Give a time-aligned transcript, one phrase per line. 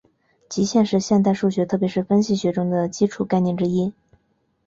[0.49, 3.93] 极限是现代数学特别是分析学中的基础概念之一。